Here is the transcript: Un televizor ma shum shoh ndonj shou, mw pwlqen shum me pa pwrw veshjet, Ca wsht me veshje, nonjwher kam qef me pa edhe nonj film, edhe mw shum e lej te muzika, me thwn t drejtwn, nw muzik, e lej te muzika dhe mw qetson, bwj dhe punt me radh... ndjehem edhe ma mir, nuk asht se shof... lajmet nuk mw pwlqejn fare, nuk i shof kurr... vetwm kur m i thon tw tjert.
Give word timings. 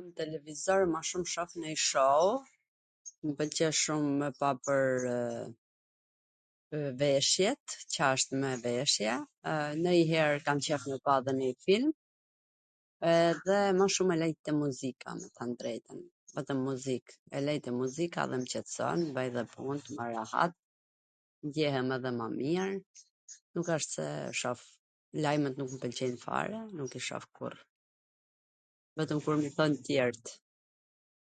Un 0.00 0.04
televizor 0.18 0.82
ma 0.92 0.98
shum 1.08 1.24
shoh 1.32 1.44
ndonj 1.54 1.80
shou, 1.90 2.26
mw 3.26 3.32
pwlqen 3.38 3.72
shum 3.82 4.02
me 4.20 4.26
pa 4.38 4.48
pwrw 4.66 5.16
veshjet, 7.02 7.64
Ca 7.96 8.06
wsht 8.18 8.30
me 8.42 8.50
veshje, 8.66 9.12
nonjwher 9.82 10.36
kam 10.48 10.58
qef 10.66 10.82
me 10.92 10.96
pa 11.08 11.12
edhe 11.22 11.32
nonj 11.38 11.58
film, 11.66 11.90
edhe 13.30 13.56
mw 13.80 13.86
shum 13.98 14.08
e 14.16 14.18
lej 14.22 14.34
te 14.48 14.54
muzika, 14.62 15.08
me 15.20 15.26
thwn 15.38 15.50
t 15.54 15.58
drejtwn, 15.64 16.00
nw 16.42 16.56
muzik, 16.64 17.06
e 17.36 17.38
lej 17.46 17.56
te 17.64 17.70
muzika 17.80 18.20
dhe 18.32 18.36
mw 18.42 18.46
qetson, 18.52 18.98
bwj 19.16 19.28
dhe 19.38 19.44
punt 19.56 19.84
me 19.96 20.04
radh... 20.32 20.54
ndjehem 21.48 21.88
edhe 21.96 22.10
ma 22.20 22.26
mir, 22.38 22.68
nuk 23.58 23.68
asht 23.78 23.90
se 23.98 24.06
shof... 24.42 24.60
lajmet 25.26 25.54
nuk 25.60 25.70
mw 25.74 25.78
pwlqejn 25.82 26.16
fare, 26.26 26.58
nuk 26.80 26.92
i 27.00 27.04
shof 27.08 27.24
kurr... 27.38 27.58
vetwm 28.98 29.20
kur 29.26 29.36
m 29.40 29.42
i 29.48 29.50
thon 29.58 29.72
tw 29.78 29.82
tjert. 29.88 30.24